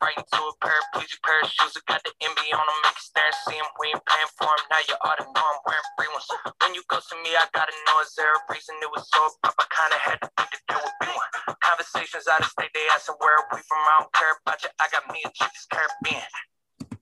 [0.00, 1.76] right a paraplegic pair of shoes.
[1.76, 3.68] I got the on them, make you stare see them.
[3.80, 4.64] We ain't paying for them.
[4.68, 6.28] Now you ought to know I'm wearing free ones.
[6.60, 9.20] When you go to me, I gotta know is there a reason it was so?
[9.44, 11.56] I kinda had to think that there would be one.
[11.60, 13.80] Conversations out of state, they asking where we from?
[13.84, 14.70] I don't care about you.
[14.80, 15.30] I got me a
[15.72, 16.30] Caribbean.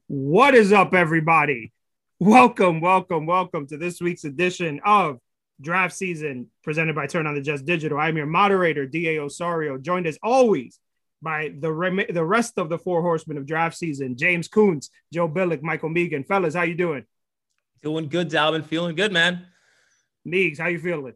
[0.06, 1.73] What is up, everybody?
[2.19, 5.19] Welcome, welcome, welcome to this week's edition of
[5.61, 7.98] Draft Season presented by Turn on the Jets Digital.
[7.98, 9.16] I'm your moderator, D.A.
[9.16, 10.78] Osario, joined as always
[11.23, 15.29] by the, rem- the rest of the four horsemen of draft season James Coons, Joe
[15.29, 16.25] Billick, Michael Megan.
[16.25, 17.05] Fellas, how you doing?
[17.83, 18.65] Doing good, Dalvin.
[18.65, 19.47] Feeling good, man.
[20.25, 21.15] Meeks, how you feeling?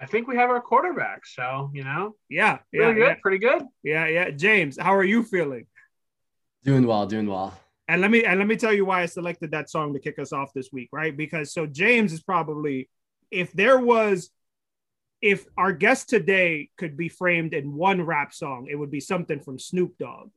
[0.00, 3.38] I think we have our quarterback, so you know, Yeah, yeah, really good, yeah, pretty
[3.38, 3.62] good.
[3.82, 4.30] yeah, yeah.
[4.30, 5.66] James, how are you feeling?
[6.64, 7.58] Doing well, doing well.
[7.88, 10.18] And let me and let me tell you why I selected that song to kick
[10.18, 11.16] us off this week, right?
[11.16, 12.88] Because so James is probably
[13.30, 14.30] if there was
[15.22, 19.40] if our guest today could be framed in one rap song, it would be something
[19.40, 20.30] from Snoop Dogg.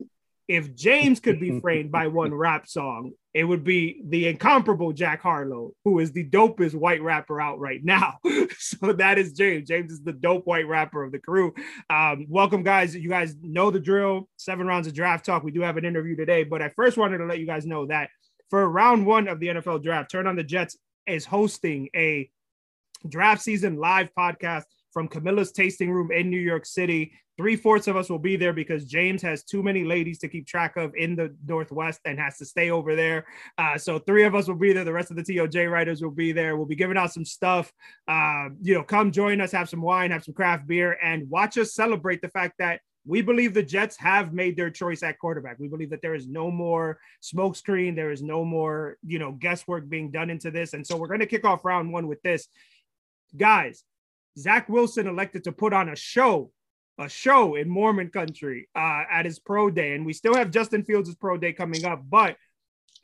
[0.48, 5.22] If James could be framed by one rap song, it would be the incomparable Jack
[5.22, 8.18] Harlow, who is the dopest white rapper out right now.
[8.58, 9.68] so that is James.
[9.68, 11.54] James is the dope white rapper of the crew.
[11.90, 12.96] Um, welcome, guys.
[12.96, 14.28] You guys know the drill.
[14.38, 15.44] Seven rounds of draft talk.
[15.44, 17.86] We do have an interview today, but I first wanted to let you guys know
[17.88, 18.10] that
[18.50, 22.30] for round one of the NFL draft, Turn on the Jets is hosting a
[23.08, 27.14] draft season live podcast from Camilla's Tasting Room in New York City.
[27.38, 30.46] Three fourths of us will be there because James has too many ladies to keep
[30.46, 33.26] track of in the Northwest and has to stay over there.
[33.58, 34.84] Uh, so three of us will be there.
[34.84, 36.58] The rest of the TOJ writers will be there.
[36.58, 37.72] We'll be giving out some stuff.
[38.10, 41.58] Uh, you know, come join us, have some wine, have some craft beer, and watch
[41.58, 45.58] us celebrate the fact that we believe the Jets have made their choice at quarterback.
[45.60, 47.96] We believe that there is no more smokescreen.
[47.96, 50.74] There is no more, you know, guesswork being done into this.
[50.74, 52.48] And so we're going to kick off round one with this.
[53.36, 53.84] Guys,
[54.38, 56.52] Zach Wilson elected to put on a show,
[56.98, 59.96] a show in Mormon country uh, at his pro day.
[59.96, 62.04] And we still have Justin Fields' pro day coming up.
[62.08, 62.38] But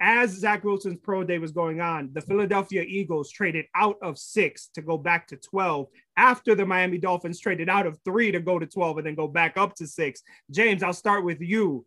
[0.02, 4.70] as Zach Wilson's pro day was going on, the Philadelphia Eagles traded out of six
[4.74, 5.88] to go back to 12
[6.18, 9.28] after the Miami Dolphins traded out of three to go to 12 and then go
[9.28, 10.22] back up to six.
[10.52, 11.86] James, I'll start with you.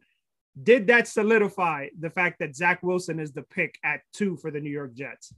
[0.61, 4.61] Did that solidify the fact that Zach Wilson is the pick at two for the
[4.61, 5.33] New York Jets?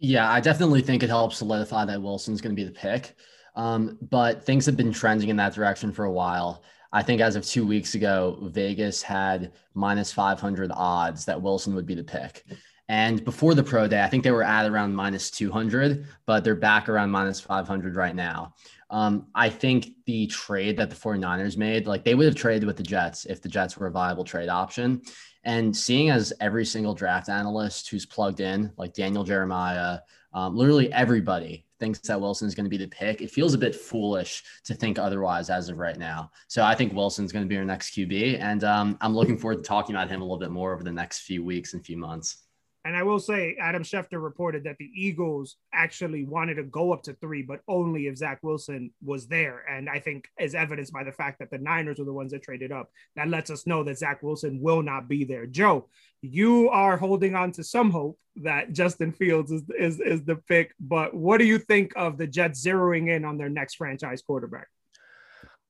[0.00, 3.14] Yeah, I definitely think it helps solidify that Wilson's going to be the pick.
[3.54, 6.62] Um, but things have been trending in that direction for a while.
[6.92, 11.86] I think as of two weeks ago, Vegas had minus 500 odds that Wilson would
[11.86, 12.44] be the pick.
[12.88, 16.56] And before the pro day, I think they were at around minus 200, but they're
[16.56, 18.54] back around minus 500 right now.
[18.88, 22.76] Um, I think the trade that the 49ers made, like they would have traded with
[22.76, 25.02] the Jets if the Jets were a viable trade option.
[25.44, 30.00] And seeing as every single draft analyst who's plugged in, like Daniel Jeremiah,
[30.32, 33.22] um, literally everybody thinks that Wilson is going to be the pick.
[33.22, 36.30] It feels a bit foolish to think otherwise as of right now.
[36.46, 39.56] So I think Wilson's going to be our next QB, and um, I'm looking forward
[39.56, 41.96] to talking about him a little bit more over the next few weeks and few
[41.96, 42.44] months.
[42.84, 47.02] And I will say, Adam Schefter reported that the Eagles actually wanted to go up
[47.02, 49.64] to three, but only if Zach Wilson was there.
[49.68, 52.42] And I think, as evidenced by the fact that the Niners were the ones that
[52.42, 55.44] traded up, that lets us know that Zach Wilson will not be there.
[55.44, 55.88] Joe,
[56.22, 60.72] you are holding on to some hope that Justin Fields is, is, is the pick.
[60.80, 64.68] But what do you think of the Jets zeroing in on their next franchise quarterback?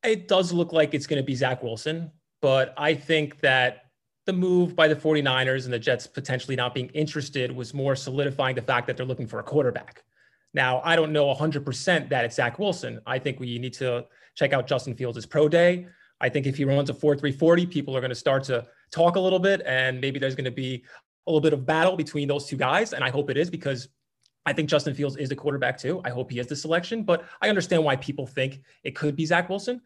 [0.05, 3.90] It does look like it's going to be Zach Wilson, but I think that
[4.31, 8.55] the move by the 49ers and the Jets potentially not being interested was more solidifying
[8.55, 10.05] the fact that they're looking for a quarterback.
[10.55, 13.01] Now, I don't know 100% that it's Zach Wilson.
[13.07, 15.89] I think we need to check out Justin Fields' pro day.
[16.21, 18.67] I think if he runs a 4 3 40, people are going to start to
[18.93, 20.85] talk a little bit, and maybe there's going to be
[21.27, 22.93] a little bit of battle between those two guys.
[22.93, 23.89] And I hope it is because
[24.47, 26.01] I think Justin Fields is the quarterback too.
[26.05, 29.27] I hope he is the selection, but I understand why people think it could be
[29.27, 29.81] Zach Wilson.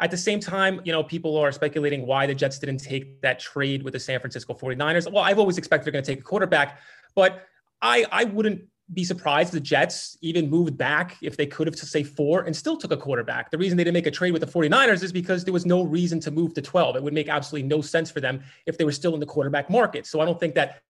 [0.00, 3.40] At the same time, you know, people are speculating why the Jets didn't take that
[3.40, 5.10] trade with the San Francisco 49ers.
[5.10, 6.80] Well, I've always expected they're going to take a quarterback,
[7.14, 7.46] but
[7.82, 8.62] I I wouldn't
[8.94, 12.56] be surprised the Jets even moved back if they could have to say four and
[12.56, 13.50] still took a quarterback.
[13.50, 15.82] The reason they didn't make a trade with the 49ers is because there was no
[15.82, 16.96] reason to move to 12.
[16.96, 19.68] It would make absolutely no sense for them if they were still in the quarterback
[19.68, 20.06] market.
[20.06, 20.80] So I don't think that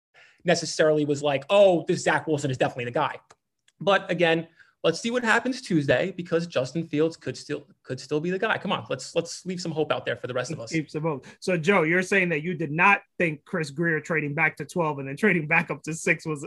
[0.44, 3.16] necessarily was like, oh, this Zach Wilson is definitely the guy.
[3.81, 4.46] But again,
[4.84, 8.58] let's see what happens Tuesday because Justin Fields could still could still be the guy.
[8.58, 10.72] Come on, let's let's leave some hope out there for the rest of us.
[10.72, 11.26] Keep some hope.
[11.40, 15.00] So Joe, you're saying that you did not think Chris Grier trading back to 12
[15.00, 16.46] and then trading back up to six was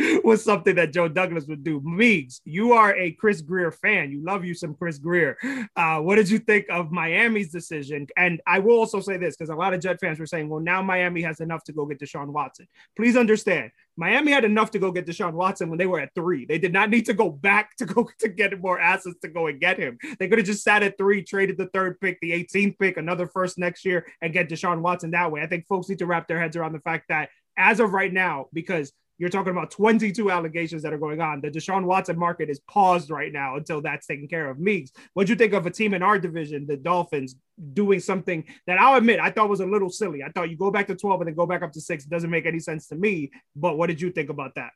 [0.24, 1.80] was something that Joe Douglas would do.
[1.84, 4.10] Meeks, you are a Chris Grier fan.
[4.10, 5.36] You love you some Chris Grier.
[5.76, 8.06] Uh, what did you think of Miami's decision?
[8.16, 10.60] And I will also say this because a lot of Jet fans were saying, well,
[10.60, 12.66] now Miami has enough to go get Deshaun Watson.
[12.96, 16.46] Please understand, Miami had enough to go get Deshaun Watson when they were at three.
[16.46, 19.48] They did not need to go back to go to get more assets to go
[19.48, 19.98] and get him.
[20.18, 23.26] They could have just sat at three, traded the third pick, the 18th pick, another
[23.26, 25.42] first next year, and get Deshaun Watson that way.
[25.42, 28.12] I think folks need to wrap their heads around the fact that as of right
[28.12, 31.42] now, because you're talking about 22 allegations that are going on.
[31.42, 34.58] The Deshaun Watson market is paused right now until that's taken care of.
[34.58, 37.36] Meeks, what'd you think of a team in our division, the Dolphins,
[37.74, 40.22] doing something that I'll admit I thought was a little silly?
[40.22, 42.04] I thought you go back to 12 and then go back up to six.
[42.04, 43.30] It doesn't make any sense to me.
[43.54, 44.70] But what did you think about that?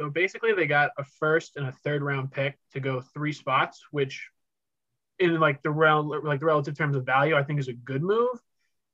[0.00, 3.80] So basically, they got a first and a third round pick to go three spots,
[3.92, 4.28] which,
[5.20, 8.02] in like the round, like the relative terms of value, I think is a good
[8.02, 8.40] move.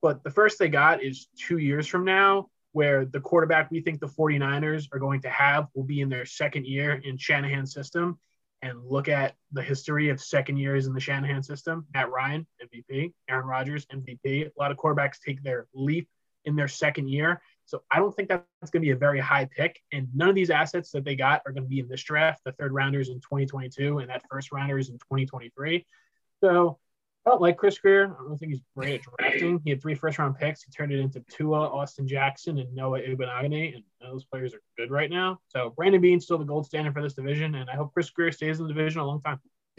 [0.02, 4.00] But the first they got is two years from now where the quarterback we think
[4.00, 8.18] the 49ers are going to have will be in their second year in Shanahan system.
[8.62, 11.84] And look at the history of second years in the Shanahan system.
[11.92, 14.46] Matt Ryan, MVP, Aaron Rodgers, MVP.
[14.46, 16.08] A lot of quarterbacks take their leap
[16.44, 17.42] in their second year.
[17.64, 19.80] So I don't think that's going to be a very high pick.
[19.92, 22.42] And none of these assets that they got are going to be in this draft.
[22.44, 25.86] The third rounders in 2022 and that first rounders in 2023.
[26.40, 26.78] So
[27.24, 28.16] Don't like Chris Grier.
[28.18, 29.60] I don't think he's great at drafting.
[29.64, 30.64] He had three first round picks.
[30.64, 34.90] He turned it into Tua, Austin Jackson, and Noah Igbinoghene, and those players are good
[34.90, 35.38] right now.
[35.46, 38.32] So Brandon Beane's still the gold standard for this division, and I hope Chris Grier
[38.32, 39.38] stays in the division a long time.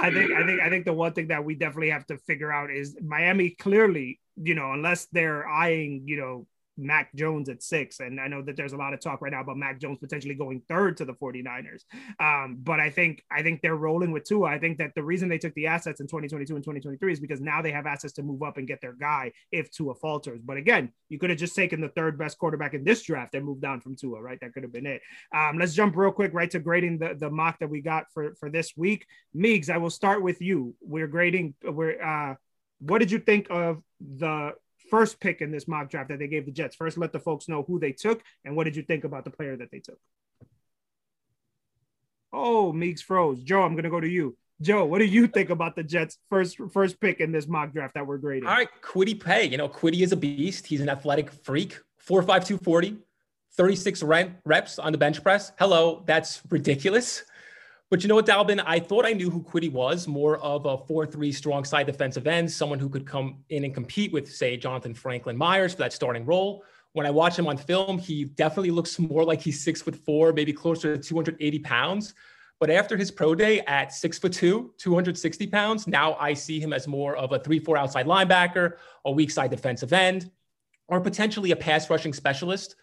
[0.00, 2.52] I think I think I think the one thing that we definitely have to figure
[2.52, 6.46] out is Miami clearly, you know, unless they're eyeing, you know,
[6.78, 8.00] Mac Jones at six.
[8.00, 10.34] And I know that there's a lot of talk right now about Mac Jones potentially
[10.34, 11.82] going third to the 49ers.
[12.20, 14.48] Um, but I think I think they're rolling with Tua.
[14.48, 17.40] I think that the reason they took the assets in 2022 and 2023 is because
[17.40, 20.40] now they have assets to move up and get their guy if Tua falters.
[20.42, 23.44] But again, you could have just taken the third best quarterback in this draft and
[23.44, 24.38] moved down from Tua, right?
[24.40, 25.02] That could have been it.
[25.34, 28.34] Um, let's jump real quick right to grading the, the mock that we got for,
[28.34, 29.06] for this week.
[29.34, 30.74] Meeks, I will start with you.
[30.80, 32.34] We're grading, we're uh
[32.80, 34.52] what did you think of the
[34.90, 36.76] first pick in this mock draft that they gave the Jets.
[36.76, 39.30] First, let the folks know who they took and what did you think about the
[39.30, 39.98] player that they took.
[42.32, 43.42] Oh, Meeks froze.
[43.42, 44.36] Joe, I'm gonna go to you.
[44.60, 47.94] Joe, what do you think about the Jets' first first pick in this mock draft
[47.94, 48.48] that we're grading?
[48.48, 49.46] All right, Kwity Paye.
[49.46, 50.66] You know, Kwity is a beast.
[50.66, 51.78] He's an athletic freak.
[52.06, 52.98] 4'5", 240,
[53.52, 55.52] 36 reps on the bench press.
[55.58, 57.22] Hello, that's ridiculous.
[57.90, 58.62] But you know what, Dalvin?
[58.66, 62.50] I thought I knew who Kwity was, more of a 4-3 strong side defensive end,
[62.50, 66.26] someone who could come in and compete with, say, Jonathan Franklin Myers for that starting
[66.26, 66.64] role.
[66.92, 70.34] When I watch him on film, he definitely looks more like he's six foot four,
[70.34, 72.14] maybe closer to 280 pounds.
[72.60, 76.74] But after his pro day at six foot two, 260 pounds, now I see him
[76.74, 78.74] as more of a three, four outside linebacker,
[79.04, 80.30] a weak side defensive end,
[80.88, 82.74] or potentially a pass rushing specialist.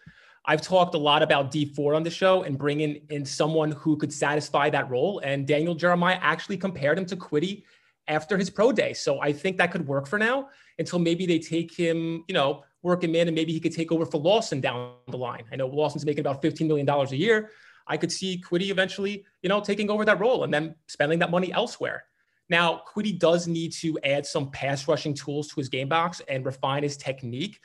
[0.46, 3.96] I've talked a lot about Dee Ford on the show and bringing in someone who
[3.96, 5.20] could satisfy that role.
[5.24, 7.64] And Daniel Jeremiah actually compared him to Kwity
[8.06, 8.92] after his pro day.
[8.92, 10.48] So I think that could work for now
[10.78, 13.90] until maybe they take him, you know, work him in and maybe he could take
[13.90, 15.42] over for Lawson down the line.
[15.50, 17.50] I know Lawson's making about $15 million a year.
[17.88, 21.30] I could see Kwity eventually, you know, taking over that role and then spending that
[21.32, 22.04] money elsewhere.
[22.48, 26.46] Now, Kwity does need to add some pass rushing tools to his game box and
[26.46, 27.58] refine his technique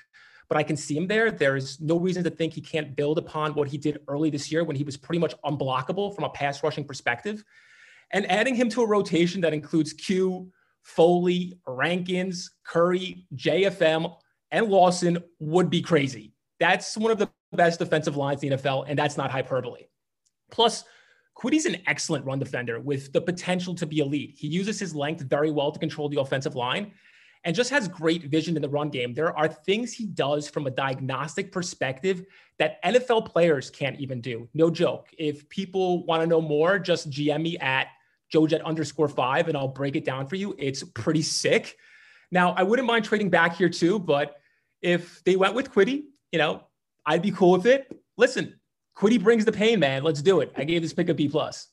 [0.51, 1.31] but I can see him there.
[1.31, 4.65] There's no reason to think he can't build upon what he did early this year
[4.65, 7.41] when he was pretty much unblockable from a pass rushing perspective.
[8.09, 10.51] And adding him to a rotation that includes Q,
[10.81, 14.13] Foley, Rankins, Curry, JFM,
[14.51, 16.33] and Lawson would be crazy.
[16.59, 19.83] That's one of the best defensive lines in the NFL, and that's not hyperbole.
[20.51, 20.83] Plus,
[21.33, 24.35] Kwity's an excellent run defender with the potential to be elite.
[24.37, 26.91] He uses his length very well to control the offensive line
[27.43, 29.13] and just has great vision in the run game.
[29.13, 32.25] There are things he does from a diagnostic perspective
[32.59, 34.47] that NFL players can't even do.
[34.53, 35.07] No joke.
[35.17, 37.87] If people want to know more, just GM me at
[38.33, 40.55] JoeJet underscore five and I'll break it down for you.
[40.59, 41.77] It's pretty sick.
[42.31, 44.35] Now, I wouldn't mind trading back here too, but
[44.81, 46.63] if they went with Kwity, you know,
[47.05, 47.91] I'd be cool with it.
[48.17, 48.59] Listen,
[48.95, 50.03] Kwity brings the pain, man.
[50.03, 50.53] Let's do it.
[50.55, 51.67] I gave this pick a B plus.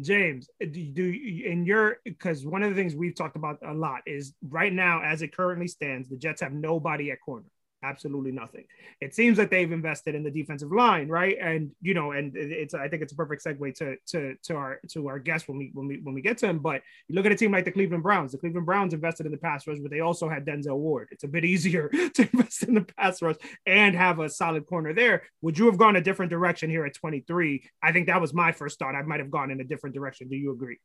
[0.00, 1.04] James, uh, do, do
[1.44, 5.02] in your because one of the things we've talked about a lot is right now,
[5.02, 7.46] as it currently stands, the Jets have nobody at corner
[7.86, 8.64] absolutely nothing.
[9.00, 11.36] It seems that they've invested in the defensive line, right?
[11.40, 14.80] And you know, and it's I think it's a perfect segue to to to our
[14.88, 16.58] to our guest when we when we when we get to him.
[16.58, 18.32] But you look at a team like the Cleveland Browns.
[18.32, 21.08] The Cleveland Browns invested in the pass rush, but they also had Denzel Ward.
[21.10, 24.92] It's a bit easier to invest in the pass rush and have a solid corner
[24.92, 25.22] there.
[25.42, 27.68] Would you have gone a different direction here at 23?
[27.82, 28.94] I think that was my first thought.
[28.94, 30.28] I might have gone in a different direction.
[30.28, 30.78] Do you agree?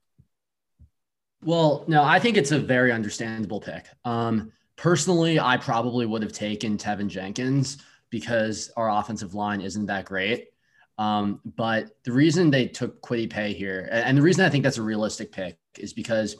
[1.43, 3.85] Well, no, I think it's a very understandable pick.
[4.05, 4.51] Um,
[4.81, 7.77] Personally, I probably would have taken Teven Jenkins,
[8.09, 10.49] because our offensive line isn't that great.
[10.97, 14.79] Um, but the reason they took Kwity Paye here, and the reason I think that's
[14.79, 16.35] a realistic pick, is because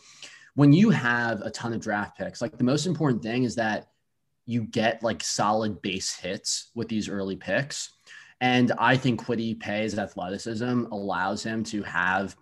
[0.55, 3.89] when you have a ton of draft picks, like the most important thing is that
[4.47, 7.91] you get like solid base hits with these early picks.
[8.41, 12.35] And I think Kwity Paye's athleticism allows him to have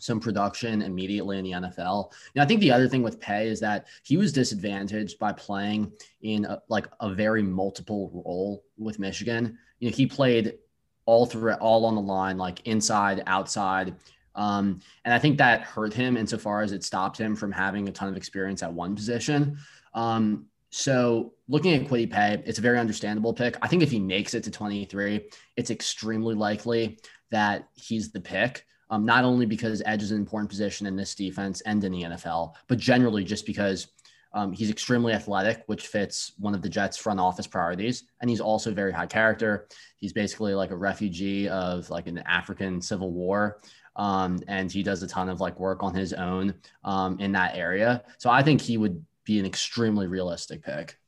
[0.00, 2.12] some production immediately in the NFL.
[2.34, 5.92] And I think the other thing with Paye is that he was disadvantaged by playing
[6.22, 9.58] in a, like a very multiple role with Michigan.
[9.78, 10.58] You know, he played
[11.06, 13.94] all through all on the line, like inside, outside.
[14.34, 17.92] Um, and I think that hurt him insofar as it stopped him from having a
[17.92, 19.58] ton of experience at one position.
[19.94, 23.56] Um, so looking at Kwity Paye, it's a very understandable pick.
[23.60, 26.98] I think if he makes it to 23, it's extremely likely
[27.30, 28.64] that he's the pick.
[28.90, 32.02] Um, not only because edge is an important position in this defense and in the
[32.02, 33.88] NFL, but generally just because
[34.32, 38.40] um, he's extremely athletic, which fits one of the Jets' front office priorities, and he's
[38.40, 39.66] also very high character.
[39.96, 43.60] He's basically like a refugee of like an African civil war,
[43.96, 46.54] um, and he does a ton of like work on his own
[46.84, 48.04] um, in that area.
[48.18, 50.99] So I think he would be an extremely realistic pick.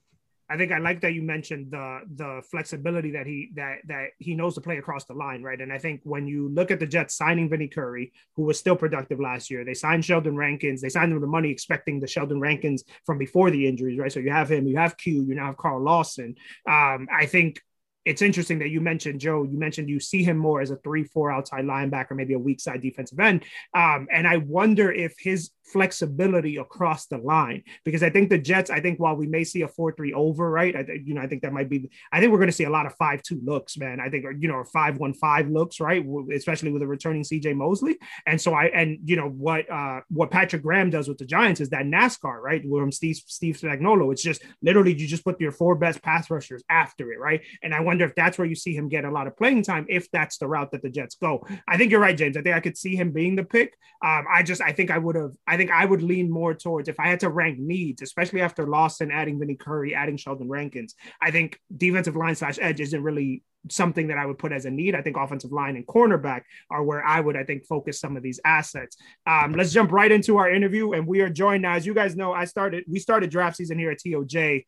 [0.52, 4.35] I think I like that you mentioned the the flexibility that he that that he
[4.35, 5.59] knows to play across the line, right?
[5.59, 8.76] And I think when you look at the Jets signing Vinny Curry, who was still
[8.76, 10.82] productive last year, they signed Sheldon Rankins.
[10.82, 14.12] They signed him the money expecting the Sheldon Rankins from before the injuries, right?
[14.12, 16.35] So you have him, you have Q, you now have Carl Lawson.
[16.68, 17.62] Um, I think
[18.04, 19.44] it's interesting that you mentioned Joe.
[19.44, 22.82] You mentioned you see him more as a three-four outside linebacker, maybe a weak side
[22.82, 23.44] defensive end.
[23.75, 28.71] Um, and I wonder if his flexibility across the line, because I think the Jets.
[28.71, 30.75] I think while we may see a four-three over, right?
[30.75, 31.90] I you know I think that might be.
[32.12, 34.00] I think we're going to see a lot of five-two looks, man.
[34.00, 36.04] I think you know five-one-five looks, right?
[36.35, 37.54] Especially with a returning C.J.
[37.54, 37.99] Mosley.
[38.26, 41.61] And so I and you know what uh, what Patrick Graham does with the Giants
[41.61, 42.62] is that NASCAR, right?
[42.62, 46.62] From Steve Steve Spagnuolo, it's just literally you just put your four best pass rushers
[46.68, 47.42] after it, right?
[47.62, 49.62] And I want wonder if that's where you see him get a lot of playing
[49.62, 51.46] time if that's the route that the Jets go.
[51.68, 52.38] I think you're right, James.
[52.38, 53.76] I think I could see him being the pick.
[54.02, 56.88] Um, I just I think I would have I think I would lean more towards
[56.88, 60.94] if I had to rank needs, especially after Lawson adding Vinny Curry, adding Sheldon Rankins.
[61.20, 64.70] I think defensive line slash edge isn't really something that I would put as a
[64.70, 64.94] need.
[64.94, 68.22] I think offensive line and cornerback are where I would, I think, focus some of
[68.22, 68.96] these assets.
[69.26, 70.92] Um, let's jump right into our interview.
[70.92, 73.78] And we are joined now, as you guys know, I started, we started draft season
[73.78, 74.64] here at TOJ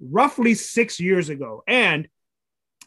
[0.00, 1.62] roughly six years ago.
[1.66, 2.08] And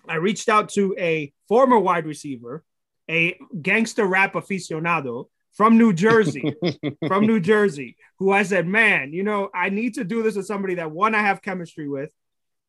[0.10, 2.64] I reached out to a former wide receiver,
[3.10, 6.56] a gangster rap aficionado from New Jersey,
[7.08, 10.46] from New Jersey, who I said, man, you know, I need to do this with
[10.46, 12.10] somebody that one, I have chemistry with,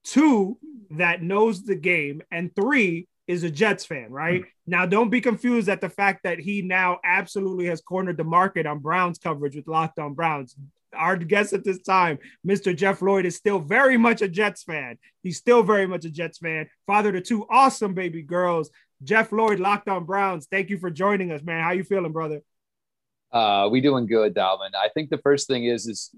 [0.04, 0.58] two,
[0.90, 4.40] that knows the game, and three, is a Jets fan, right?
[4.40, 4.48] Hmm.
[4.66, 8.66] Now, don't be confused at the fact that he now absolutely has cornered the market
[8.66, 10.56] on Browns coverage with Locked On Browns
[10.94, 12.74] our guest at this time, Mr.
[12.74, 14.98] Jeff Lloyd, is still very much a Jets fan.
[15.22, 16.68] He's still very much a Jets fan.
[16.86, 18.70] Father to two awesome baby girls.
[19.02, 20.46] Jeff Lloyd, Locked On Browns.
[20.50, 21.62] Thank you for joining us, man.
[21.62, 22.42] How you feeling, brother?
[23.32, 24.70] Uh, we doing good, Dalvin.
[24.74, 26.10] I think the first thing is is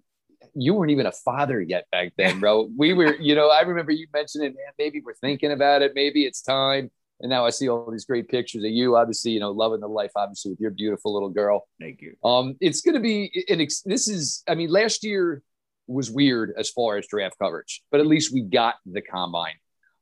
[0.55, 2.69] you weren't even a father yet back then, bro.
[2.77, 5.93] we were, you know, I remember you mentioning, man, maybe we're thinking about it.
[5.95, 6.91] Maybe it's time.
[7.23, 9.89] And now I see all these great pictures of you, obviously, you know, loving the
[9.89, 11.69] life, obviously, with your beautiful little girl.
[11.81, 12.17] Thank you.
[12.25, 15.41] Um, it's going to be an ex- this is, I mean, last year
[15.87, 19.55] was weird as far as draft coverage, but at least we got the combine.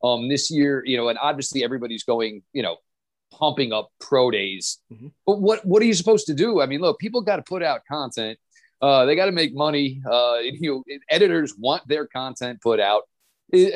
[0.03, 2.79] Um, this year, you know, and obviously everybody's going, you know,
[3.33, 4.79] pumping up pro days.
[4.91, 5.09] Mm-hmm.
[5.27, 6.63] But what what are you supposed to do?
[6.63, 8.39] I mean, look, people got to put out content.
[8.81, 10.01] Uh, they got to make money.
[10.11, 13.03] Uh, you know, editors want their content put out.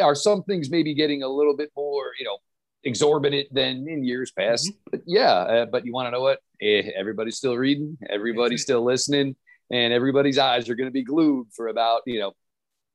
[0.01, 2.39] Are some things maybe getting a little bit more, you know,
[2.85, 4.69] exorbitant than in years past.
[4.69, 4.79] Mm-hmm.
[4.91, 6.41] But yeah, uh, but you want to know what?
[6.61, 9.37] Eh, everybody's still reading, everybody's still listening,
[9.71, 12.33] and everybody's eyes are going to be glued for about, you know,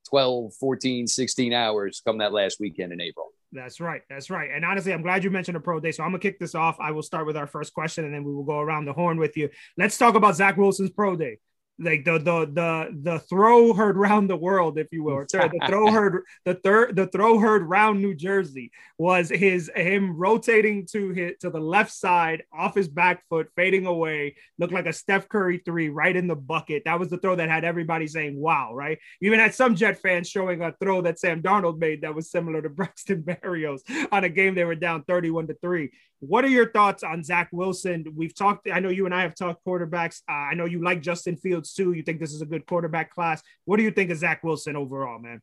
[0.09, 3.27] 12, 14, 16 hours come that last weekend in April.
[3.51, 4.01] That's right.
[4.09, 4.49] That's right.
[4.53, 5.91] And honestly, I'm glad you mentioned a pro day.
[5.91, 6.77] So I'm gonna kick this off.
[6.79, 9.17] I will start with our first question and then we will go around the horn
[9.17, 9.49] with you.
[9.77, 11.39] Let's talk about Zach Wilson's pro day
[11.79, 15.59] like the the the the throw heard round the world, if you will, or the
[15.67, 21.09] throw heard the third the throw heard round New Jersey was his him rotating to
[21.11, 25.29] his to the left side off his back foot, fading away, looked like a Steph
[25.29, 26.83] Curry three right in the bucket.
[26.85, 28.99] That was the throw that had everybody saying wow, right?
[29.19, 32.29] You even had some Jet fans showing a throw that Sam Darnold made that was
[32.29, 33.81] similar to Braxton Berrios
[34.11, 35.91] on a game they were down 31 to 3.
[36.19, 38.05] What are your thoughts on Zach Wilson?
[38.15, 40.21] We've talked, I know you and I have talked quarterbacks.
[40.29, 41.93] Uh, I know you like Justin Fields too.
[41.93, 43.41] You think this is a good quarterback class.
[43.65, 45.41] What do you think of Zach Wilson overall, man?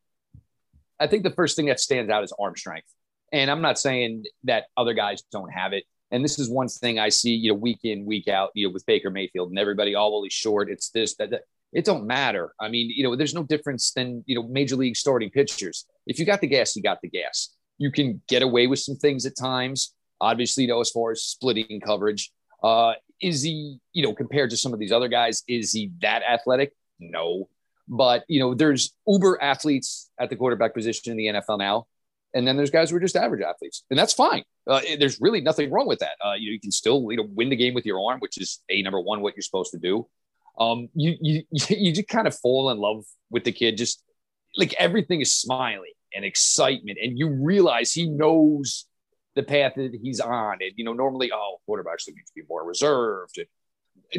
[0.99, 2.87] I think the first thing that stands out is arm strength.
[3.31, 5.83] And I'm not saying that other guys don't have it.
[6.11, 8.73] And this is one thing I see, you know, week in, week out, you know,
[8.73, 10.69] with Baker Mayfield and everybody, all oh, well, short.
[10.69, 11.41] It's this, that, that.
[11.73, 12.53] It don't matter.
[12.61, 15.85] I mean, you know, there's no difference than, you know, major league starting pitchers.
[16.05, 17.49] If you got the gas, you got the gas.
[17.77, 19.93] You can get away with some things at times.
[20.21, 22.31] Obviously, you know, as far as splitting coverage,
[22.63, 26.23] uh, is he, you know, compared to some of these other guys, is he that
[26.23, 26.73] athletic?
[26.99, 27.49] No.
[27.87, 31.87] But, you know, there's uber athletes at the quarterback position in the NFL now.
[32.33, 34.43] And then there's guys who are just average athletes, and that's fine.
[34.67, 36.17] Uh, there's really nothing wrong with that.
[36.23, 38.59] Uh, you, you, can still, you know, win the game with your arm, which is
[38.69, 40.07] a number one, what you're supposed to do.
[40.59, 43.77] Um, you you you just kind of fall in love with the kid.
[43.77, 44.03] Just
[44.57, 48.85] like everything is smiling and excitement, and you realize he knows
[49.37, 50.57] the path that he's on.
[50.61, 53.39] And you know, normally, oh, quarterbacks need to be more reserved.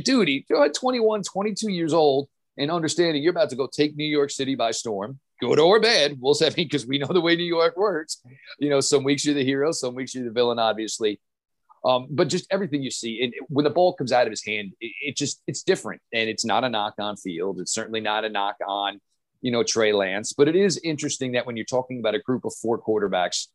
[0.02, 4.04] Dude, he, you're 21, 22 years old, and understanding you're about to go take New
[4.04, 6.18] York City by storm good or bad.
[6.20, 8.22] We'll say because we know the way New York works.
[8.58, 11.20] You know, some weeks you're the hero, some weeks you're the villain, obviously.
[11.84, 14.72] Um, but just everything you see, and when the ball comes out of his hand,
[14.80, 17.60] it, it, just it's different, and it's not a knock on Field.
[17.60, 19.00] It's certainly not a knock on
[19.42, 22.44] you know Trey Lance, but it is interesting that when you're talking about a group
[22.44, 23.46] of four quarterbacks,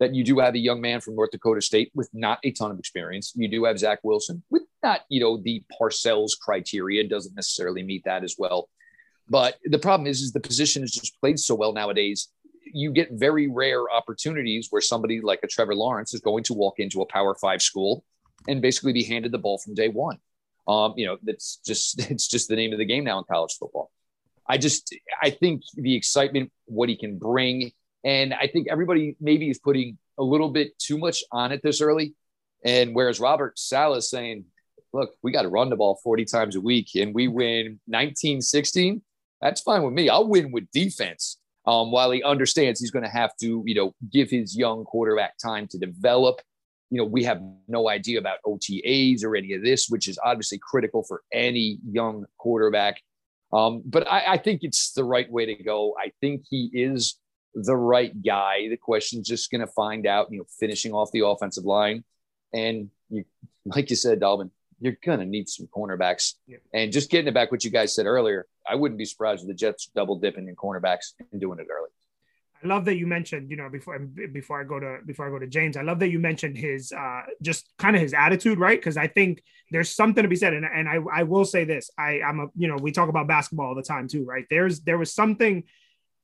[0.00, 2.70] that you do have a young man from North Dakota State with not a ton
[2.70, 3.32] of experience.
[3.34, 8.04] You do have Zach Wilson with not you know the Parcells criteria, doesn't necessarily meet
[8.04, 8.68] that as well.
[9.28, 12.28] But the problem is, is the position is just played so well nowadays.
[12.64, 16.78] You get very rare opportunities where somebody like a Trevor Lawrence is going to walk
[16.78, 18.04] into a Power Five school
[18.46, 20.18] and basically be handed the ball from day one.
[20.66, 23.56] Um, you know, that's just it's just the name of the game now in college
[23.58, 23.90] football.
[24.46, 27.72] I just I think the excitement, what he can bring,
[28.04, 31.80] and I think everybody maybe is putting a little bit too much on it this
[31.80, 32.14] early.
[32.64, 34.44] And whereas Robert Saleh is saying,
[34.92, 38.40] look, we got to run the ball 40 times a week and we win 19
[38.40, 39.02] 16
[39.40, 40.08] that's fine with me.
[40.08, 41.38] I'll win with defense.
[41.66, 45.36] Um, while he understands he's going to have to, you know, give his young quarterback
[45.38, 46.40] time to develop.
[46.90, 50.58] You know, we have no idea about OTAs or any of this, which is obviously
[50.62, 53.02] critical for any young quarterback.
[53.52, 55.94] Um, but I, I think it's the right way to go.
[55.98, 57.16] I think he is
[57.54, 58.68] the right guy.
[58.68, 62.04] The question's just going to find out, you know, finishing off the offensive line.
[62.52, 63.24] And you,
[63.64, 64.50] like you said, Dalvin,
[64.80, 66.34] you're going to need some cornerbacks.
[66.46, 66.58] Yeah.
[66.72, 69.48] And just getting it back what you guys said earlier, I wouldn't be surprised if
[69.48, 71.90] the Jets double dipping in cornerbacks and doing it early.
[72.62, 75.38] I love that you mentioned, you know, before before I go to before I go
[75.38, 78.78] to James, I love that you mentioned his uh just kind of his attitude, right?
[78.78, 81.90] Because I think there's something to be said, and, and I I will say this,
[81.96, 84.44] I I'm a you know we talk about basketball all the time too, right?
[84.50, 85.64] There's there was something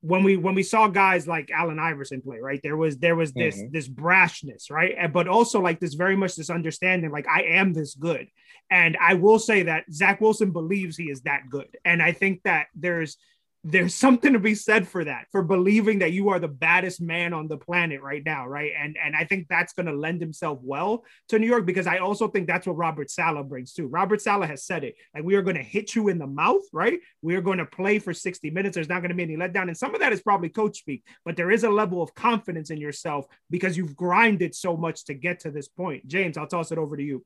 [0.04, 2.60] when we when we saw guys like Allen Iverson play, right?
[2.62, 3.72] There was there was this mm-hmm.
[3.72, 5.10] this brashness, right?
[5.10, 8.28] But also like this very much this understanding, like I am this good.
[8.70, 11.68] And I will say that Zach Wilson believes he is that good.
[11.86, 13.16] And I think that there's
[13.66, 17.32] there's something to be said for that for believing that you are the baddest man
[17.32, 18.72] on the planet right now right?
[18.78, 21.98] And and i think that's going to lend himself well to new york because i
[21.98, 23.86] also think that's what robert saleh brings too.
[23.86, 26.62] Robert sala has said it like we are going to hit you in the mouth
[26.72, 27.00] right?
[27.22, 28.74] We are going to play for 60 minutes.
[28.74, 29.68] There's not going to be any letdown.
[29.68, 32.70] And some of that is probably coach speak but there is a level of confidence
[32.70, 36.06] in yourself because you've grinded so much to get to this point.
[36.06, 37.24] James i'll toss it over to you.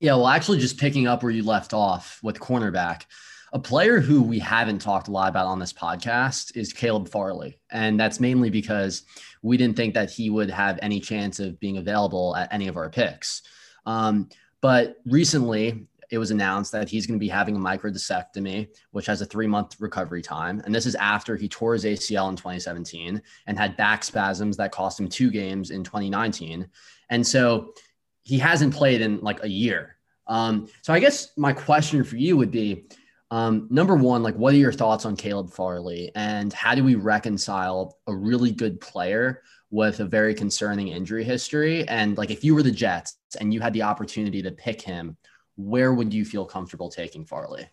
[0.00, 3.04] Yeah well actually just picking up where you left off with cornerback
[3.52, 7.58] a player who we haven't talked a lot about on this podcast is Caleb Farley.
[7.70, 9.02] And that's mainly because
[9.42, 12.78] we didn't think that he would have any chance of being available at any of
[12.78, 13.42] our picks.
[13.84, 14.30] Um,
[14.62, 19.20] but recently, it was announced that he's going to be having a microdiscectomy, which has
[19.20, 20.62] a three month recovery time.
[20.64, 24.72] And this is after he tore his ACL in 2017 and had back spasms that
[24.72, 26.68] cost him two games in 2019.
[27.10, 27.74] And so
[28.22, 29.96] he hasn't played in like a year.
[30.26, 32.86] Um, so I guess my question for you would be
[33.32, 36.96] um, number one, like, what are your thoughts on Caleb Farley, and how do we
[36.96, 41.88] reconcile a really good player with a very concerning injury history?
[41.88, 45.16] And like, if you were the Jets and you had the opportunity to pick him,
[45.56, 47.66] where would you feel comfortable taking Farley?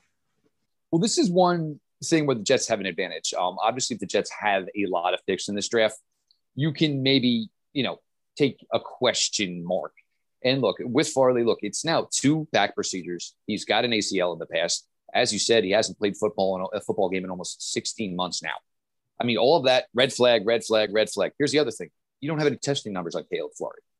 [0.91, 3.33] Well, this is one thing where the Jets have an advantage.
[3.33, 5.97] Um, obviously, if the Jets have a lot of picks in this draft,
[6.55, 7.99] you can maybe you know
[8.37, 9.91] take a question mark.
[10.41, 13.35] And look, with Farley, look, it's now two back procedures.
[13.45, 16.77] He's got an ACL in the past as you said, he hasn't played football in
[16.77, 18.55] a football game in almost 16 months now.
[19.19, 21.31] I mean, all of that red flag, red flag, red flag.
[21.37, 21.89] Here's the other thing:
[22.21, 23.51] you don't have any testing numbers on Caleb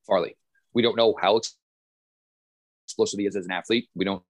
[0.07, 0.35] Farley.
[0.73, 1.41] We don't know how
[2.85, 3.89] explosive he is as an athlete.
[3.95, 4.23] We don't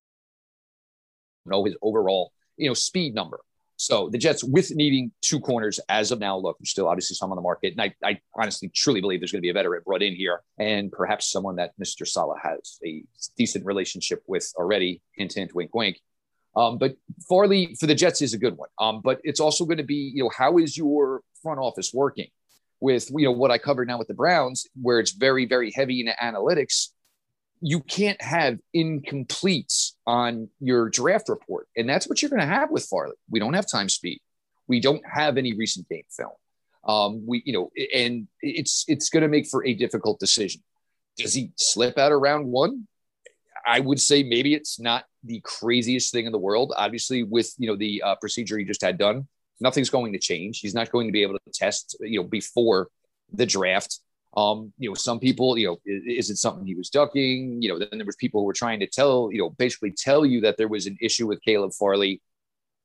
[1.45, 3.39] know his overall, you know, speed number.
[3.79, 7.31] So the Jets, with needing two corners as of now, look, there's still obviously some
[7.31, 7.71] on the market.
[7.77, 10.41] And I, I honestly truly believe there's going to be a veteran brought in here
[10.57, 12.05] and perhaps someone that Mr.
[12.05, 13.05] Saleh has a
[13.37, 15.01] decent relationship with already.
[15.13, 15.97] Hint, hint, wink, wink.
[16.59, 16.97] Um, but
[17.29, 18.67] Farley for the Jets is a good one.
[18.79, 22.27] Um, but it's also going to be, you know, how is your front office working
[22.81, 26.01] with, you know, what I covered now with the Browns, where it's very, very heavy
[26.01, 26.89] in analytics.
[27.61, 31.69] You can't have incompletes on your draft report.
[31.77, 33.15] And that's what you're going to have with Farley.
[33.29, 34.19] We don't have time speed.
[34.67, 36.31] We don't have any recent game film.
[36.85, 40.61] Um, we, you know, and it's it's going to make for a difficult decision.
[41.17, 42.87] Does he slip out of round one?
[43.65, 46.73] I would say maybe it's not the craziest thing in the world.
[46.75, 49.27] Obviously, with you know the uh, procedure he just had done,
[49.59, 50.59] nothing's going to change.
[50.59, 52.89] He's not going to be able to test, you know, before
[53.31, 53.99] the draft.
[54.37, 57.61] Um, you know, some people, you know, is, is, it something he was ducking?
[57.61, 60.25] You know, then there was people who were trying to tell, you know, basically tell
[60.25, 62.21] you that there was an issue with Caleb Farley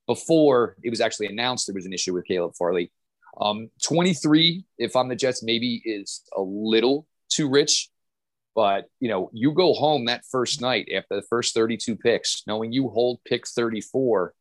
[0.07, 2.91] before it was actually announced there was an issue with Caleb Farley.
[3.41, 7.89] Um, 23, if I'm the Jets, maybe is a little too rich.
[8.55, 12.73] But you know, you go home that first night after the first 32 picks, knowing
[12.73, 14.33] you hold pick 34,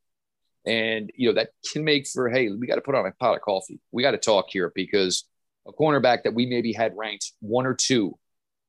[0.65, 3.35] and you know that can make for hey, we got to put on a pot
[3.35, 3.79] of coffee.
[3.91, 5.25] We got to talk here because
[5.67, 8.17] a cornerback that we maybe had ranked one or two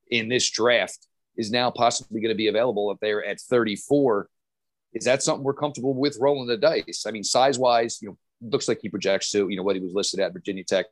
[0.09, 4.29] in this draft is now possibly going to be available if they're at 34.
[4.93, 7.05] Is that something we're comfortable with rolling the dice?
[7.05, 9.81] I mean, size wise, you know, looks like he projects to, you know, what he
[9.81, 10.85] was listed at Virginia Tech.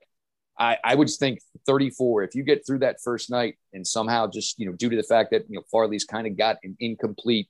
[0.58, 2.24] I, I would think 34.
[2.24, 5.04] If you get through that first night and somehow just, you know, due to the
[5.04, 7.48] fact that, you know, Farley's kind of got an incomplete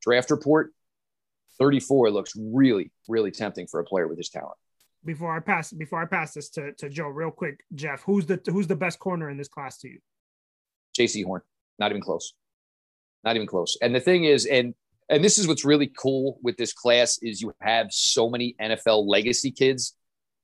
[0.00, 0.72] draft report,
[1.58, 4.56] 34 looks really, really tempting for a player with his talent.
[5.04, 8.40] Before I pass, before I pass this to, to Joe, real quick, Jeff, who's the
[8.46, 9.98] who's the best corner in this class to you?
[10.98, 11.42] Jaycee Horn,
[11.78, 12.34] not even close,
[13.22, 13.76] not even close.
[13.80, 14.74] And the thing is, and
[15.08, 19.06] and this is what's really cool with this class is you have so many NFL
[19.06, 19.94] legacy kids.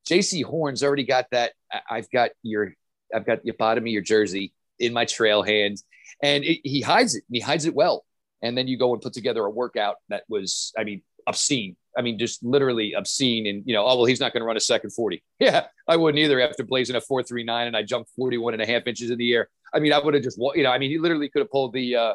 [0.08, 1.52] Jaycee Horn's already got that.
[1.90, 2.74] I've got your,
[3.14, 5.82] I've got your bottom of your jersey in my trail hand,
[6.22, 7.24] and it, he hides it.
[7.30, 8.04] he hides it well.
[8.42, 11.76] And then you go and put together a workout that was, I mean, obscene.
[11.96, 13.46] I mean, just literally obscene.
[13.46, 15.22] And, you know, oh, well, he's not going to run a second 40.
[15.38, 18.86] Yeah, I wouldn't either after blazing a 439 and I jumped 41 and a half
[18.86, 19.48] inches in the air.
[19.72, 21.72] I mean, I would have just, you know, I mean, he literally could have pulled
[21.72, 22.14] the, uh,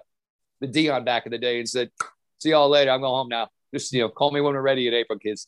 [0.61, 1.89] the Deion back in the day and said,
[2.39, 2.91] see y'all later.
[2.91, 3.49] I'm going home now.
[3.73, 5.47] Just, you know, call me when we're ready at April, kids.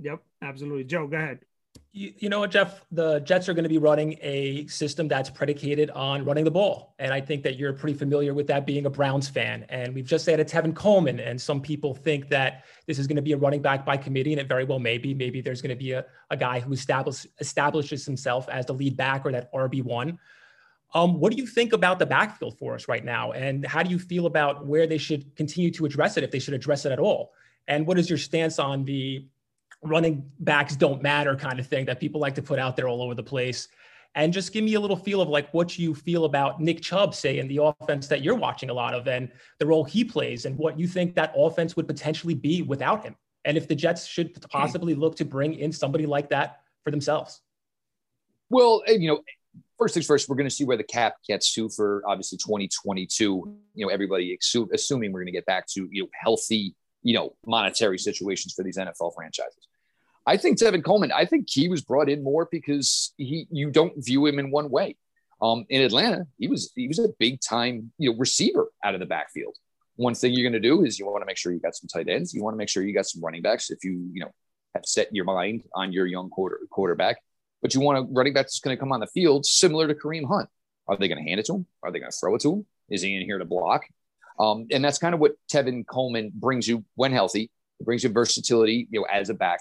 [0.00, 0.84] Yep, absolutely.
[0.84, 1.40] Joe, go ahead.
[1.92, 2.84] You, you know what, Jeff?
[2.92, 6.94] The Jets are going to be running a system that's predicated on running the ball.
[6.98, 9.64] And I think that you're pretty familiar with that being a Browns fan.
[9.68, 11.18] And we've just added Tevin Coleman.
[11.18, 14.32] And some people think that this is going to be a running back by committee.
[14.32, 15.14] And it very well may be.
[15.14, 18.96] Maybe there's going to be a, a guy who establish, establishes himself as the lead
[18.96, 20.18] back or that RB1.
[20.94, 23.32] Um, what do you think about the backfield for us right now?
[23.32, 26.38] And how do you feel about where they should continue to address it, if they
[26.38, 27.32] should address it at all?
[27.66, 29.26] And what is your stance on the
[29.82, 33.02] running backs don't matter kind of thing that people like to put out there all
[33.02, 33.68] over the place.
[34.14, 37.14] And just give me a little feel of like what you feel about Nick Chubb,
[37.14, 40.44] say, in the offense that you're watching a lot of and the role he plays
[40.44, 43.14] and what you think that offense would potentially be without him.
[43.44, 44.42] And if the Jets should hmm.
[44.50, 47.40] possibly look to bring in somebody like that for themselves.
[48.50, 49.20] Well, eh, you know,
[49.78, 53.56] first things first, we're going to see where the cap gets to for obviously 2022.
[53.74, 54.36] You know, everybody
[54.72, 56.74] assuming we're going to get back to you know healthy
[57.08, 59.66] you know, monetary situations for these NFL franchises.
[60.26, 63.94] I think Tevin Coleman, I think he was brought in more because he you don't
[63.96, 64.96] view him in one way.
[65.40, 69.00] Um, in Atlanta, he was he was a big time you know receiver out of
[69.00, 69.56] the backfield.
[69.96, 71.88] One thing you're going to do is you want to make sure you got some
[71.88, 72.34] tight ends.
[72.34, 73.70] You want to make sure you got some running backs.
[73.70, 74.32] If you you know
[74.74, 77.22] have set your mind on your young quarter quarterback,
[77.62, 79.94] but you want a running back that's going to come on the field similar to
[79.94, 80.50] Kareem Hunt.
[80.86, 81.66] Are they going to hand it to him?
[81.82, 82.66] Are they going to throw it to him?
[82.90, 83.86] Is he in here to block?
[84.38, 87.50] Um, and that's kind of what Tevin Coleman brings you when healthy.
[87.80, 89.60] It brings you versatility, you know, as a back.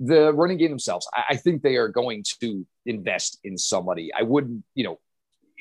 [0.00, 4.10] The running game themselves, I, I think they are going to invest in somebody.
[4.16, 4.98] I wouldn't, you know,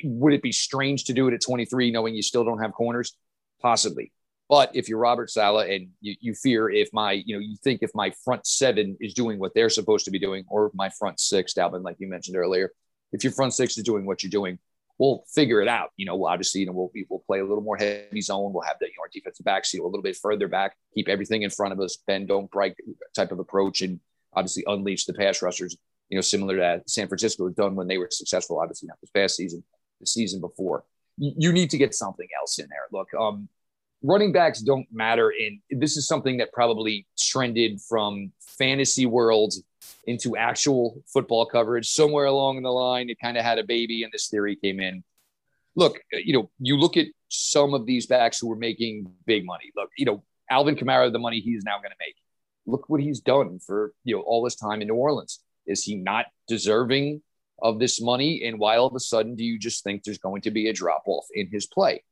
[0.03, 3.15] would it be strange to do it at 23, knowing you still don't have corners?
[3.61, 4.11] Possibly.
[4.49, 7.79] But if you're Robert Saleh and you, you fear if my, you know, you think
[7.81, 11.19] if my front seven is doing what they're supposed to be doing, or my front
[11.19, 12.71] six, Dalvin, like you mentioned earlier,
[13.11, 14.59] if your front six is doing what you're doing,
[14.97, 15.91] we'll figure it out.
[15.97, 18.53] You know, obviously, you know, we'll, we'll play a little more heavy zone.
[18.53, 21.07] We'll have the, you know, our defensive back seal a little bit further back, keep
[21.07, 22.73] everything in front of us, bend, don't break
[23.15, 23.99] type of approach, and
[24.33, 25.77] obviously unleash the pass rushers,
[26.09, 28.99] you know, similar to that San Francisco had done when they were successful, obviously not
[29.01, 29.63] this past season,
[29.99, 30.83] the season before.
[31.17, 32.85] You need to get something else in there.
[32.91, 33.49] Look, um,
[34.03, 35.33] running backs don't matter.
[35.39, 39.53] And this is something that probably trended from fantasy world
[40.05, 41.89] into actual football coverage.
[41.89, 45.03] Somewhere along the line, it kind of had a baby, and this theory came in.
[45.75, 49.45] Look, uh, you know, you look at some of these backs who were making big
[49.45, 49.71] money.
[49.75, 52.15] Look, you know, Alvin Kamara, the money he's now going to make.
[52.65, 55.39] Look what he's done for you know all this time in New Orleans.
[55.65, 57.21] Is he not deserving
[57.61, 58.43] of this money?
[58.45, 60.73] And why all of a sudden do you just think there's going to be a
[60.73, 62.03] drop off in his play?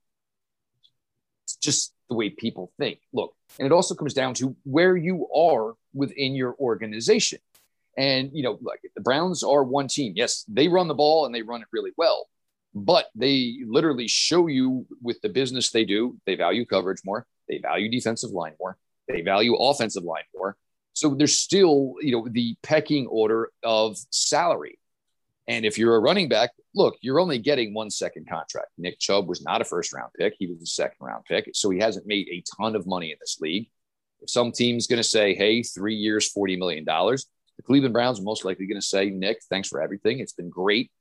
[1.43, 2.99] It's just the way people think.
[3.13, 7.39] Look, and it also comes down to where you are within your organization.
[7.97, 10.13] And, you know, like the Browns are one team.
[10.15, 12.27] Yes, they run the ball and they run it really well,
[12.73, 17.59] but they literally show you with the business they do, they value coverage more, they
[17.59, 18.77] value defensive line more,
[19.07, 20.57] they value offensive line more.
[20.93, 24.79] So there's still, you know, the pecking order of salary.
[25.47, 28.69] And if you're a running back, look, you're only getting one second contract.
[28.77, 30.35] Nick Chubb was not a first round pick.
[30.39, 31.49] He was a second round pick.
[31.53, 33.69] So he hasn't made a ton of money in this league.
[34.21, 36.85] If some team's going to say, hey, three years, $40 million,
[37.57, 40.19] the Cleveland Browns are most likely going to say, Nick, thanks for everything.
[40.19, 40.91] It's been great.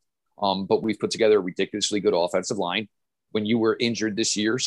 [0.41, 2.89] Um, but we've put together a ridiculously good offensive line.
[3.33, 4.59] When you were injured this year,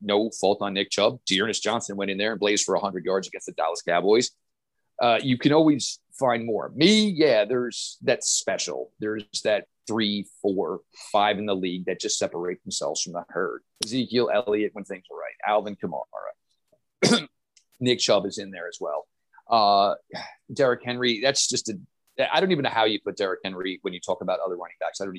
[0.00, 1.20] no fault on Nick Chubb.
[1.26, 4.30] D'Ernest Johnson went in there and blazed for 100 yards against the Dallas Cowboys.
[5.00, 6.70] Uh, you can always find more.
[6.74, 8.92] Me, yeah, there's that special.
[9.00, 13.62] There's that three, four, five in the league that just separate themselves from the herd.
[13.84, 15.34] Ezekiel Elliott when things are right.
[15.46, 17.28] Alvin Kamara.
[17.80, 19.06] Nick Chubb is in there as well.
[19.50, 19.94] Uh,
[20.52, 21.78] Derrick Henry, that's just a.
[22.32, 24.76] I don't even know how you put Derrick Henry when you talk about other running
[24.80, 25.00] backs.
[25.00, 25.18] I don't.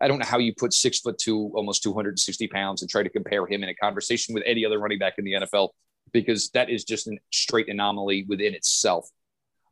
[0.00, 3.08] I don't know how you put six foot two, almost 260 pounds, and try to
[3.08, 5.70] compare him in a conversation with any other running back in the NFL
[6.12, 9.08] because that is just a straight anomaly within itself.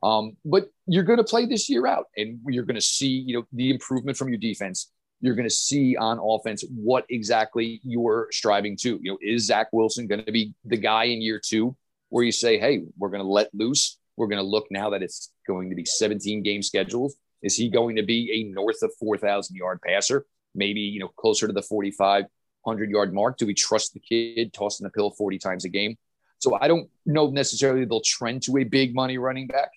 [0.02, 3.38] Um, but you're going to play this year out, and you're going to see, you
[3.38, 4.90] know, the improvement from your defense.
[5.20, 8.98] You're going to see on offense what exactly you're striving to.
[9.00, 11.76] You know, is Zach Wilson going to be the guy in year two
[12.12, 13.96] where you say, hey, we're going to let loose.
[14.18, 17.16] We're going to look now that it's going to be 17 game schedules.
[17.42, 20.26] Is he going to be a north of 4,000 yard passer?
[20.54, 23.38] Maybe, you know, closer to the 4,500 yard mark?
[23.38, 25.96] Do we trust the kid tossing the pill 40 times a game?
[26.38, 29.70] So I don't know necessarily they'll trend to a big money running back.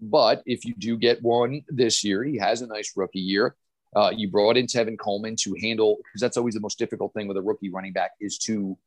[0.00, 3.56] But if you do get one this year, he has a nice rookie year.
[3.96, 7.26] Uh, you brought in Tevin Coleman to handle because that's always the most difficult thing
[7.26, 8.78] with a rookie running back is to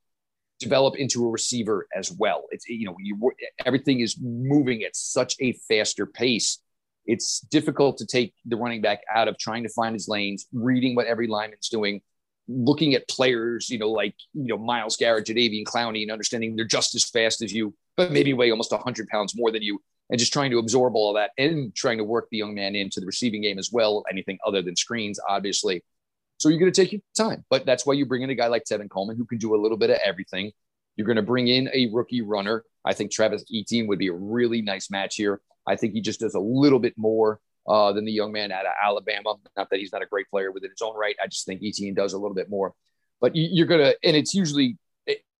[0.59, 2.43] develop into a receiver as well.
[2.51, 3.31] It's you know you
[3.65, 6.59] everything is moving at such a faster pace.
[7.05, 10.95] It's difficult to take the running back out of trying to find his lanes, reading
[10.95, 12.01] what every lineman's doing,
[12.47, 16.65] looking at players, you know, like you know Myles Garrett, Jadeveon Clowney, and understanding they're
[16.65, 20.19] just as fast as you, but maybe weigh almost 100 pounds more than you, and
[20.19, 23.05] just trying to absorb all that and trying to work the young man into the
[23.05, 24.03] receiving game as well.
[24.09, 25.83] Anything other than screens, obviously.
[26.43, 28.47] So you're going to take your time, but that's why you bring in a guy
[28.47, 30.51] like Tevin Coleman who can do a little bit of everything.
[30.97, 32.65] You're going to bring in a rookie runner.
[32.83, 35.39] I think Travis Etienne would be a really nice match here.
[35.65, 38.65] I think he just does a little bit more uh, than the young man out
[38.65, 39.35] of Alabama.
[39.55, 41.15] Not that he's not a great player within his own right.
[41.23, 42.73] I just think Etienne does a little bit more.
[43.21, 44.77] But you're going to, and it's usually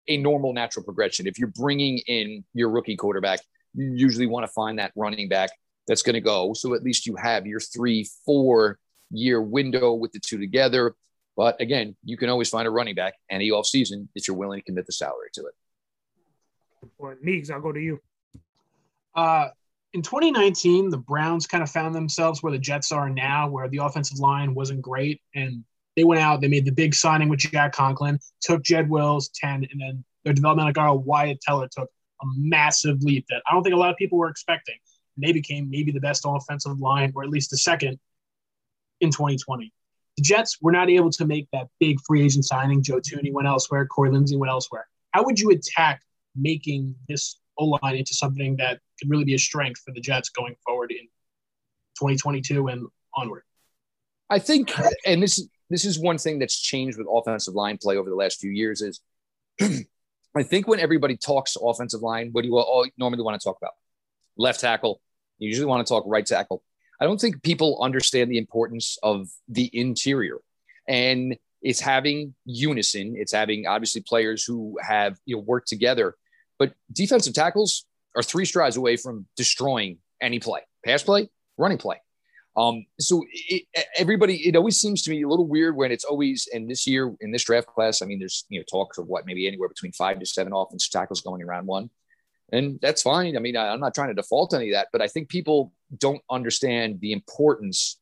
[0.08, 1.28] a normal natural progression.
[1.28, 3.42] If you're bringing in your rookie quarterback,
[3.74, 5.50] you usually want to find that running back
[5.86, 6.54] that's going to go.
[6.54, 8.80] So at least you have your three, four
[9.14, 10.96] year window with the two together.
[11.36, 14.66] But again, you can always find a running back any offseason if you're willing to
[14.66, 16.90] commit the salary to it.
[16.98, 18.00] Or Meeks, I'll go to you.
[19.16, 19.50] Uh,
[19.94, 23.78] in 2019, the Browns kind of found themselves where the Jets are now, where the
[23.78, 25.22] offensive line wasn't great.
[25.36, 25.64] And
[25.96, 29.68] they went out, they made the big signing with Jack Conklin, took Jed Wills 10,
[29.72, 31.90] and then their developmental guard, Wyatt Teller, took
[32.22, 34.76] a massive leap that I don't think a lot of people were expecting.
[35.16, 38.00] And they became maybe the best offensive line, or at least the second
[39.04, 39.72] in 2020.
[40.18, 42.84] The Jets were not able to make that big free agent signing.
[42.84, 44.88] Joe Thuney went elsewhere, Corey Linsley went elsewhere.
[45.12, 46.02] How would you attack
[46.36, 50.30] making this O line into something that could really be a strength for the Jets
[50.30, 51.06] going forward in
[52.00, 53.44] 2022 and onward?
[54.30, 54.74] I think,
[55.06, 58.40] and this this is one thing that's changed with offensive line play over the last
[58.40, 59.00] few years is
[60.36, 63.58] I think when everybody talks offensive line, what do you all normally want to talk
[63.62, 63.74] about?
[64.38, 65.02] Left tackle.
[65.38, 66.64] You usually want to talk right tackle.
[67.04, 70.38] I don't think people understand the importance of the interior.
[70.88, 73.16] And it's having unison.
[73.18, 76.16] It's having obviously players who have you know worked together
[76.64, 77.86] but defensive tackles
[78.16, 81.98] are three strides away from destroying any play, pass play, running play.
[82.56, 83.64] Um, so it,
[83.98, 87.14] everybody, it always seems to me a little weird when it's always, and this year
[87.20, 89.92] in this draft class, I mean, there's, you know, talks of what, maybe anywhere between
[89.92, 91.90] five to seven offensive tackles going around one.
[92.54, 93.36] And that's fine.
[93.36, 95.74] I mean, I, I'm not trying to default any of that, but I think people
[95.98, 98.00] don't understand the importance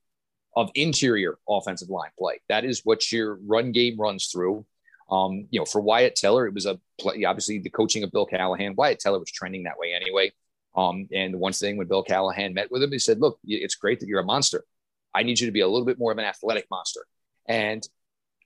[0.57, 2.41] of interior offensive line play.
[2.49, 4.65] That is what your run game runs through.
[5.09, 8.25] Um, you know, for Wyatt Teller, it was a play, obviously the coaching of Bill
[8.25, 8.75] Callahan.
[8.75, 10.33] Wyatt Teller was trending that way anyway.
[10.75, 13.75] Um, and the one thing when Bill Callahan met with him, he said, "Look, it's
[13.75, 14.65] great that you're a monster.
[15.13, 17.05] I need you to be a little bit more of an athletic monster."
[17.47, 17.87] And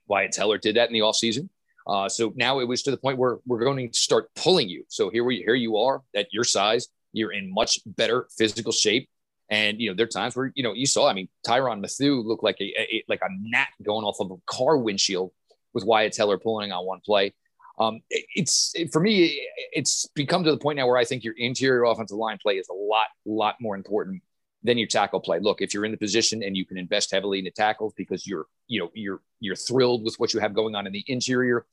[0.06, 1.48] Wyatt Teller did that in the offseason.
[1.86, 4.84] Uh, so now it was to the point where we're going to start pulling you.
[4.88, 6.88] So here we here you are at your size.
[7.12, 9.08] You're in much better physical shape.
[9.48, 11.08] And you know, there are times where you know you saw.
[11.08, 14.36] I mean, Tyrann Mathieu looked like a, a like a gnat going off of a
[14.46, 15.30] car windshield
[15.72, 17.32] with Wyatt Teller pulling on one play.
[17.78, 21.22] Um, it, it's it, for me, it's become to the point now where I think
[21.22, 24.22] your interior offensive line play is a lot, lot more important
[24.62, 25.38] than your tackle play.
[25.38, 28.46] Look, if you're in the position and you can invest heavily into tackles because you're,
[28.66, 31.66] you know, you're you're thrilled with what you have going on in the interior,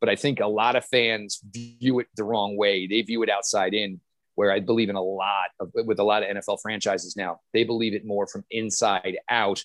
[0.00, 2.86] but I think a lot of fans view it the wrong way.
[2.86, 4.00] They view it outside in,
[4.34, 7.40] where I believe in a lot of with a lot of NFL franchises now.
[7.52, 9.62] They believe it more from inside out,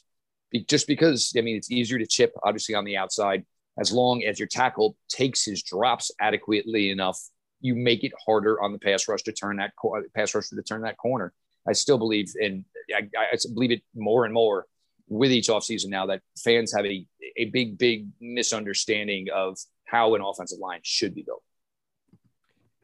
[0.68, 3.46] just because I mean it's easier to chip obviously on the outside
[3.80, 7.20] as long as your tackle takes his drops adequately enough,
[7.60, 9.74] you make it harder on the pass rush to turn that
[10.16, 11.34] pass rush to turn that corner.
[11.68, 12.64] I still believe in,
[12.96, 14.68] I, I believe it more and more
[15.08, 17.06] with each offseason now that fans have a,
[17.38, 19.58] a big, big misunderstanding of
[19.96, 21.42] how an offensive line should be built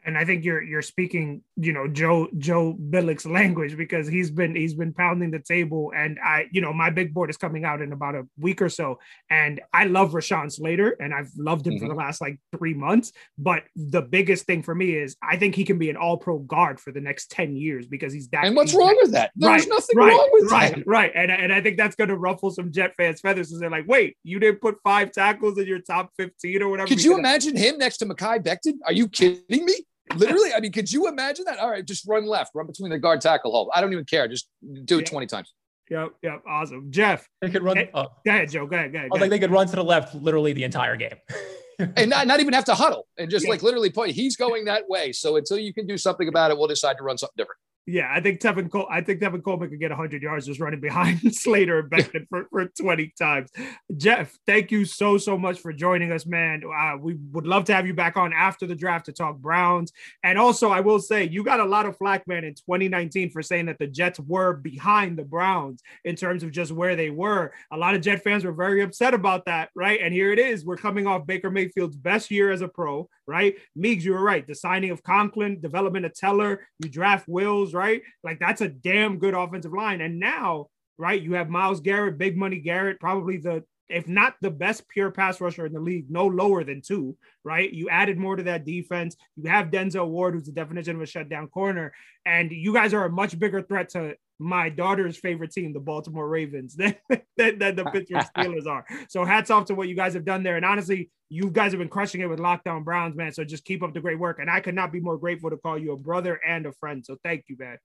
[0.05, 4.55] and I think you're you're speaking, you know, Joe Joe Billick's language because he's been
[4.55, 7.81] he's been pounding the table, and I, you know, my big board is coming out
[7.81, 11.73] in about a week or so, and I love Rashawn Slater, and I've loved him
[11.73, 11.85] mm-hmm.
[11.85, 13.11] for the last like three months.
[13.37, 16.39] But the biggest thing for me is I think he can be an All Pro
[16.39, 18.45] guard for the next ten years because he's that.
[18.45, 19.31] And what's wrong with that?
[19.35, 20.87] There's right, nothing right, wrong with right, that.
[20.87, 23.69] Right, and and I think that's going to ruffle some Jet fans' feathers because they're
[23.69, 26.87] like, wait, you didn't put five tackles in your top fifteen or whatever.
[26.87, 28.79] Could you imagine him next to Mekhi Becton?
[28.85, 29.75] Are you kidding me?
[30.15, 31.59] Literally, I mean, could you imagine that?
[31.59, 33.71] All right, just run left, run between the guard tackle hole.
[33.73, 34.27] I don't even care.
[34.27, 34.49] Just
[34.85, 35.11] do it yeah.
[35.11, 35.53] 20 times.
[35.89, 36.89] Yep, yep, awesome.
[36.89, 37.27] Jeff.
[37.41, 37.77] They could run.
[37.77, 38.07] Hey, oh.
[38.25, 38.65] Go ahead, Joe.
[38.65, 39.09] Go ahead, go ahead.
[39.11, 41.15] Oh, I was like, they could run to the left literally the entire game.
[41.97, 43.51] and not, not even have to huddle and just yeah.
[43.51, 45.11] like literally put he's going that way.
[45.11, 47.59] So until you can do something about it, we'll decide to run something different.
[47.87, 48.87] Yeah, I think Tevin Cole.
[48.91, 52.45] I think Tevin Coleman could get 100 yards just running behind Slater and Becton for,
[52.51, 53.49] for 20 times.
[53.97, 56.61] Jeff, thank you so so much for joining us, man.
[56.63, 59.91] Uh, we would love to have you back on after the draft to talk Browns.
[60.23, 63.41] And also, I will say you got a lot of flack, man, in 2019 for
[63.41, 67.51] saying that the Jets were behind the Browns in terms of just where they were.
[67.71, 69.99] A lot of Jet fans were very upset about that, right?
[70.01, 70.63] And here it is.
[70.63, 73.55] We're coming off Baker Mayfield's best year as a pro, right?
[73.75, 74.45] Meeks, you were right.
[74.45, 78.01] The signing of Conklin, development of Teller, you draft Wills right?
[78.23, 80.01] Like that's a damn good offensive line.
[80.01, 84.49] And now, right, you have Myles Garrett, big money Garrett, probably the if not the
[84.49, 87.71] best pure pass rusher in the league, no lower than two, right?
[87.71, 89.17] You added more to that defense.
[89.35, 91.93] You have Denzel Ward, who's the definition of a shutdown corner,
[92.25, 96.27] and you guys are a much bigger threat to my daughter's favorite team, the Baltimore
[96.27, 96.95] Ravens, than,
[97.37, 98.85] than, than the Pittsburgh Steelers are.
[99.07, 100.57] So hats off to what you guys have done there.
[100.57, 103.31] And honestly, you guys have been crushing it with Lockdown Browns, man.
[103.31, 104.39] So just keep up the great work.
[104.39, 107.05] And I could not be more grateful to call you a brother and a friend.
[107.05, 107.77] So thank you, man.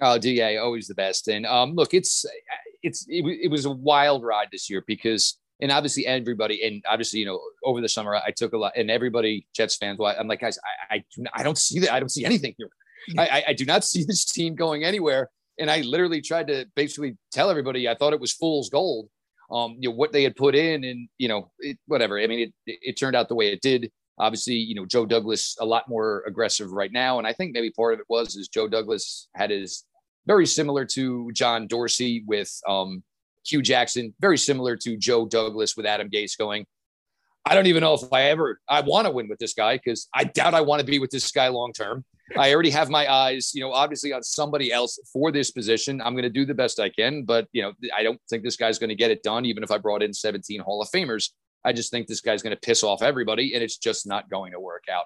[0.00, 1.28] Oh, DA, always the best.
[1.28, 2.26] And um, look, it's
[2.82, 7.20] it's it, it was a wild ride this year because and obviously everybody and obviously
[7.20, 9.98] you know over the summer I took a lot and everybody Jets fans.
[10.00, 10.58] I'm like guys,
[10.90, 11.04] I I,
[11.36, 11.92] I don't see that.
[11.94, 12.68] I don't see anything here.
[13.16, 15.30] I, I do not see this team going anywhere.
[15.58, 19.08] And I literally tried to basically tell everybody I thought it was fool's gold.
[19.50, 22.18] Um, you know what they had put in, and you know it, whatever.
[22.18, 23.90] I mean, it it turned out the way it did.
[24.18, 27.18] Obviously, you know, Joe Douglas a lot more aggressive right now.
[27.18, 29.84] And I think maybe part of it was is Joe Douglas had his
[30.26, 33.02] very similar to John Dorsey with um,
[33.46, 36.66] Hue Jackson, very similar to Joe Douglas with Adam Gase going,
[37.46, 40.08] I don't even know if I ever I want to win with this guy because
[40.12, 42.04] I doubt I want to be with this guy long term.
[42.36, 46.00] I already have my eyes, you know, obviously on somebody else for this position.
[46.00, 48.56] I'm going to do the best I can, but you know, I don't think this
[48.56, 51.30] guy's going to get it done, even if I brought in 17 Hall of Famers.
[51.64, 54.52] I just think this guy's going to piss off everybody, and it's just not going
[54.52, 55.04] to work out.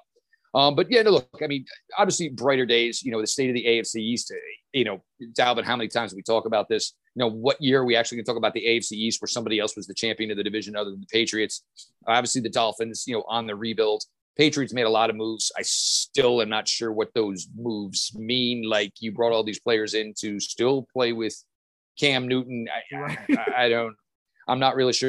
[0.59, 1.65] Um, but yeah, no, look, I mean,
[1.97, 4.33] obviously brighter days, you know, the state of the AFC East,
[4.73, 5.03] you know,
[5.39, 6.95] Dalvin, how many times we talk about this?
[7.21, 9.87] Know, what year we actually can talk about the AFC East where somebody else was
[9.87, 11.65] the champion of the division other than the Patriots?
[12.07, 14.03] Obviously, the Dolphins, you know, on the rebuild.
[14.37, 15.53] Patriots made a lot of moves.
[15.59, 18.69] I still am not sure what those moves mean.
[18.69, 21.35] Like you brought all these players in to still play with
[21.99, 22.67] Cam Newton.
[22.93, 23.95] I, I, I don't,
[24.49, 25.09] I'm not really sure